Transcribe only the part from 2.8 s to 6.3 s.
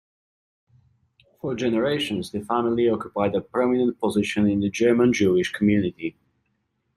occupied a prominent position in the German Jewish community.